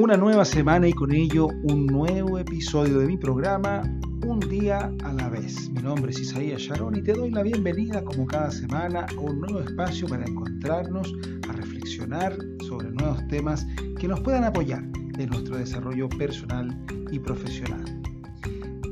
[0.00, 3.82] Una nueva semana y con ello un nuevo episodio de mi programa
[4.26, 5.68] Un día a la vez.
[5.68, 9.40] Mi nombre es Isaías Sharon y te doy la bienvenida como cada semana a un
[9.40, 11.12] nuevo espacio para encontrarnos,
[11.50, 12.34] a reflexionar
[12.66, 13.66] sobre nuevos temas
[13.98, 14.82] que nos puedan apoyar
[15.18, 16.74] en nuestro desarrollo personal
[17.12, 17.99] y profesional.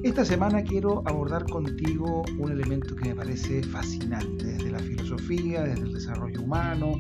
[0.04, 5.82] Esta semana quiero abordar contigo un elemento que me parece fascinante desde la filosofía, desde
[5.82, 6.92] el desarrollo humano,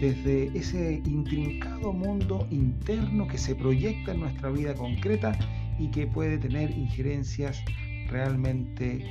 [0.00, 5.36] desde ese intrincado mundo interno que se proyecta en nuestra vida concreta
[5.80, 7.60] y que puede tener injerencias
[8.08, 9.04] realmente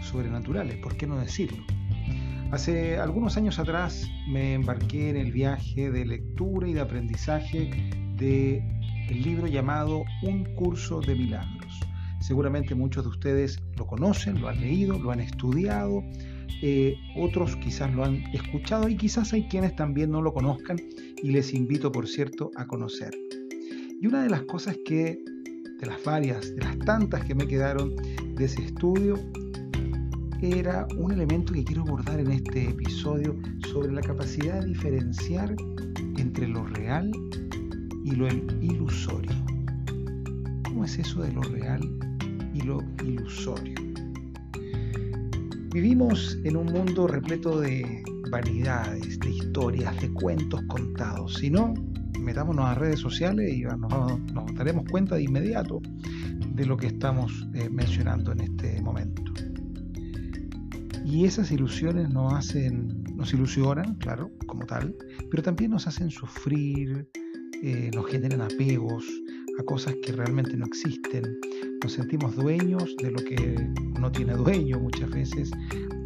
[0.00, 1.62] sobrenaturales, ¿por qué no decirlo?
[2.50, 7.70] Hace algunos años atrás me embarqué en el viaje de lectura y de aprendizaje
[8.16, 11.55] del libro llamado Un curso de milagros.
[12.26, 16.02] Seguramente muchos de ustedes lo conocen, lo han leído, lo han estudiado,
[16.60, 20.76] eh, otros quizás lo han escuchado y quizás hay quienes también no lo conozcan
[21.22, 23.12] y les invito, por cierto, a conocer.
[24.02, 25.22] Y una de las cosas que,
[25.78, 29.14] de las varias, de las tantas que me quedaron de ese estudio,
[30.42, 33.38] era un elemento que quiero abordar en este episodio
[33.72, 35.54] sobre la capacidad de diferenciar
[36.18, 37.08] entre lo real
[38.04, 39.30] y lo ilusorio.
[40.64, 42.06] ¿Cómo es eso de lo real
[42.56, 43.74] y lo ilusorio?
[45.72, 51.34] Vivimos en un mundo repleto de vanidades, de historias, de cuentos contados.
[51.34, 51.74] Si no,
[52.20, 55.80] metámonos a redes sociales y nos, nos daremos cuenta de inmediato
[56.54, 59.22] de lo que estamos eh, mencionando en este momento.
[61.04, 64.94] Y esas ilusiones nos hacen, nos ilusionan, claro, como tal,
[65.30, 67.08] pero también nos hacen sufrir,
[67.62, 69.04] eh, nos generan apegos
[69.58, 71.38] a cosas que realmente no existen,
[71.82, 75.50] nos sentimos dueños de lo que no tiene dueño muchas veces,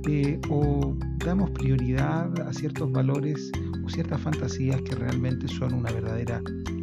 [0.09, 3.51] eh, o damos prioridad a ciertos valores
[3.85, 6.43] o ciertas fantasías que realmente son una verdadera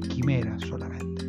[0.10, 1.28] quimera solamente.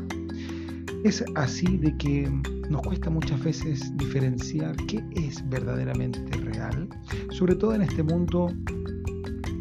[1.05, 2.29] Es así de que
[2.69, 6.89] nos cuesta muchas veces diferenciar qué es verdaderamente real,
[7.31, 8.53] sobre todo en este mundo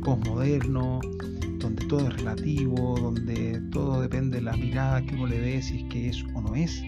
[0.03, 0.99] postmoderno,
[1.59, 5.79] donde todo es relativo, donde todo depende de la mirada que uno le dé, si
[5.79, 6.81] es que es o no es.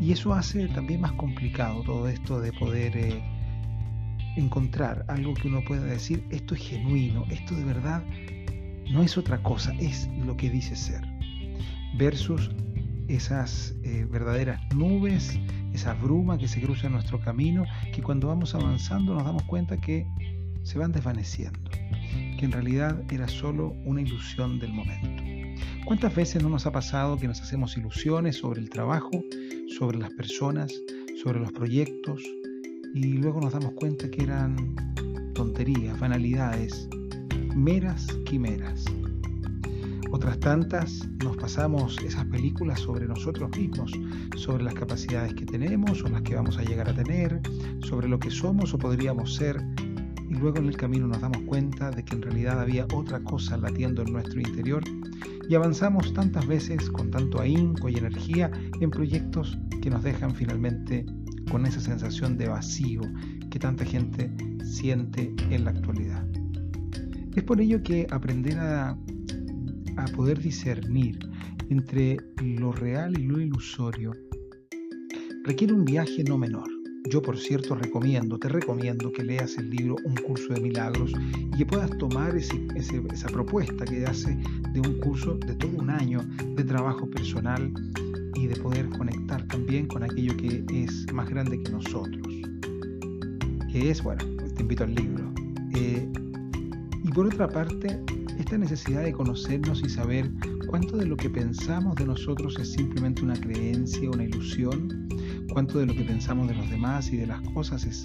[0.00, 3.22] Y eso hace también más complicado todo esto de poder eh,
[4.36, 8.02] encontrar algo que uno pueda decir, esto es genuino, esto de verdad
[8.90, 11.02] no es otra cosa, es lo que dice ser.
[11.96, 12.50] Versus
[13.08, 15.38] esas eh, verdaderas nubes,
[15.72, 19.76] esa bruma que se cruza en nuestro camino, que cuando vamos avanzando nos damos cuenta
[19.76, 20.06] que
[20.62, 21.63] se van desvaneciendo,
[22.44, 25.22] en realidad era solo una ilusión del momento.
[25.84, 29.10] ¿Cuántas veces no nos ha pasado que nos hacemos ilusiones sobre el trabajo,
[29.78, 30.72] sobre las personas,
[31.22, 32.22] sobre los proyectos
[32.94, 34.74] y luego nos damos cuenta que eran
[35.34, 36.88] tonterías, banalidades,
[37.54, 38.84] meras quimeras?
[40.14, 43.90] Otras tantas nos pasamos esas películas sobre nosotros mismos,
[44.36, 47.40] sobre las capacidades que tenemos o las que vamos a llegar a tener,
[47.82, 49.60] sobre lo que somos o podríamos ser,
[50.34, 53.56] y luego en el camino nos damos cuenta de que en realidad había otra cosa
[53.56, 54.82] latiendo en nuestro interior
[55.48, 58.50] y avanzamos tantas veces con tanto ahínco y energía
[58.80, 61.06] en proyectos que nos dejan finalmente
[61.50, 63.02] con esa sensación de vacío
[63.50, 64.30] que tanta gente
[64.64, 66.26] siente en la actualidad.
[67.36, 68.90] Es por ello que aprender a,
[69.96, 71.18] a poder discernir
[71.68, 74.12] entre lo real y lo ilusorio
[75.44, 76.73] requiere un viaje no menor.
[77.10, 81.58] Yo, por cierto, recomiendo, te recomiendo que leas el libro Un curso de milagros y
[81.58, 84.38] que puedas tomar esa propuesta que hace
[84.72, 86.20] de un curso de todo un año
[86.56, 87.70] de trabajo personal
[88.34, 92.26] y de poder conectar también con aquello que es más grande que nosotros.
[93.70, 95.30] Que es, bueno, te invito al libro.
[95.74, 96.08] Eh,
[97.04, 98.00] y por otra parte,
[98.38, 100.30] esta necesidad de conocernos y saber
[100.68, 105.06] cuánto de lo que pensamos de nosotros es simplemente una creencia, una ilusión,
[105.54, 108.04] cuánto de lo que pensamos de los demás y de las cosas es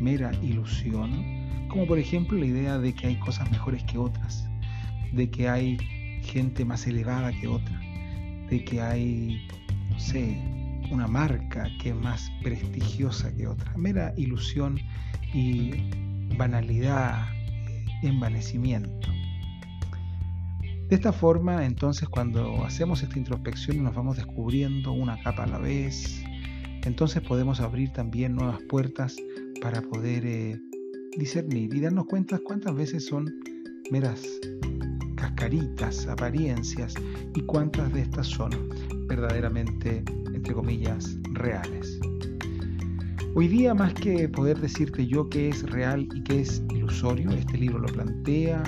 [0.00, 1.10] mera ilusión,
[1.68, 4.48] como por ejemplo la idea de que hay cosas mejores que otras,
[5.12, 5.76] de que hay
[6.22, 7.78] gente más elevada que otra,
[8.48, 9.46] de que hay,
[9.90, 10.38] no sé,
[10.90, 14.80] una marca que es más prestigiosa que otra, mera ilusión
[15.34, 15.72] y
[16.38, 17.26] banalidad,
[18.02, 19.08] envanecimiento.
[20.88, 25.58] De esta forma, entonces, cuando hacemos esta introspección nos vamos descubriendo una capa a la
[25.58, 26.24] vez,
[26.84, 29.16] entonces podemos abrir también nuevas puertas
[29.60, 30.60] para poder eh,
[31.16, 33.32] discernir y darnos cuenta cuántas veces son
[33.90, 34.22] meras
[35.16, 36.94] cascaritas, apariencias
[37.34, 38.50] y cuántas de estas son
[39.06, 41.98] verdaderamente, entre comillas, reales.
[43.34, 47.58] Hoy día, más que poder decirte yo qué es real y qué es ilusorio, este
[47.58, 48.62] libro lo plantea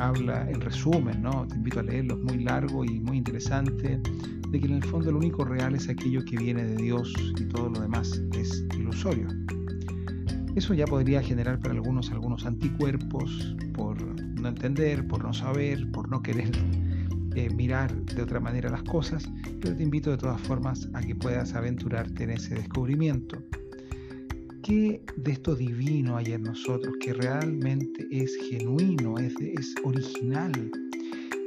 [0.00, 1.46] habla en resumen, ¿no?
[1.46, 4.00] te invito a leerlo, es muy largo y muy interesante,
[4.48, 7.44] de que en el fondo lo único real es aquello que viene de Dios y
[7.44, 9.28] todo lo demás es ilusorio.
[10.56, 14.02] Eso ya podría generar para algunos algunos anticuerpos por
[14.40, 16.50] no entender, por no saber, por no querer
[17.36, 19.30] eh, mirar de otra manera las cosas,
[19.60, 23.40] pero te invito de todas formas a que puedas aventurarte en ese descubrimiento.
[24.70, 29.34] ¿Qué de esto divino hay en nosotros que realmente es genuino, es,
[29.82, 30.52] original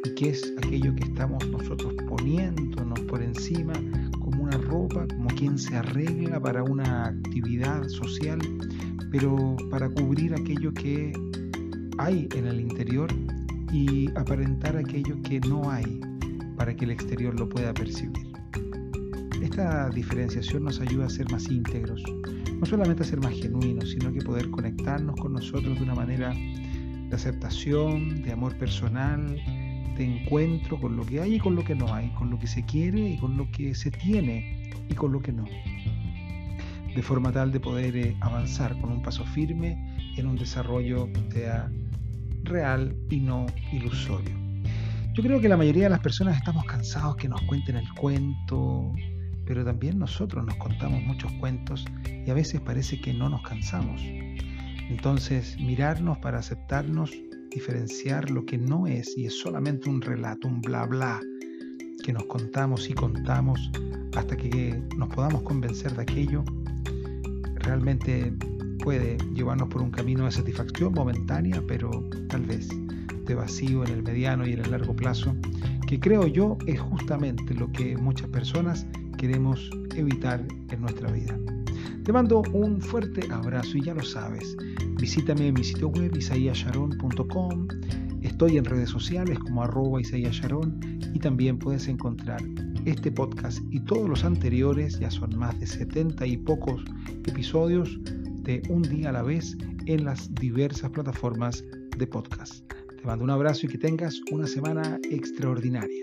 [0.03, 3.71] y que es aquello que estamos nosotros poniéndonos por encima
[4.19, 8.39] como una ropa, como quien se arregla para una actividad social,
[9.09, 11.13] pero para cubrir aquello que
[11.99, 13.07] hay en el interior
[13.71, 16.01] y aparentar aquello que no hay
[16.57, 18.33] para que el exterior lo pueda percibir.
[19.41, 22.03] Esta diferenciación nos ayuda a ser más íntegros,
[22.63, 27.13] no solamente ser más genuinos, sino que poder conectarnos con nosotros de una manera de
[27.13, 29.35] aceptación, de amor personal,
[29.97, 32.47] de encuentro con lo que hay y con lo que no hay, con lo que
[32.47, 35.43] se quiere y con lo que se tiene y con lo que no.
[36.95, 41.33] De forma tal de poder eh, avanzar con un paso firme en un desarrollo que
[41.33, 41.69] sea
[42.43, 44.37] real y no ilusorio.
[45.13, 48.93] Yo creo que la mayoría de las personas estamos cansados que nos cuenten el cuento,
[49.45, 54.01] pero también nosotros nos contamos muchos cuentos y a veces parece que no nos cansamos.
[54.89, 57.11] Entonces, mirarnos para aceptarnos,
[57.49, 61.19] diferenciar lo que no es y es solamente un relato, un bla bla,
[62.03, 63.71] que nos contamos y contamos
[64.15, 66.43] hasta que nos podamos convencer de aquello,
[67.55, 68.33] realmente
[68.83, 71.89] puede llevarnos por un camino de satisfacción momentánea, pero
[72.27, 72.67] tal vez
[73.25, 75.33] de vacío en el mediano y en el largo plazo,
[75.87, 78.85] que creo yo es justamente lo que muchas personas
[79.23, 81.39] queremos evitar en nuestra vida.
[82.03, 84.57] Te mando un fuerte abrazo y ya lo sabes,
[84.99, 87.67] visítame en mi sitio web isaíasharon.com,
[88.21, 92.41] estoy en redes sociales como arroba y también puedes encontrar
[92.83, 96.83] este podcast y todos los anteriores, ya son más de 70 y pocos
[97.25, 97.97] episodios,
[98.41, 99.55] de Un día a la vez
[99.85, 101.63] en las diversas plataformas
[101.97, 102.69] de podcast.
[102.97, 106.02] Te mando un abrazo y que tengas una semana extraordinaria.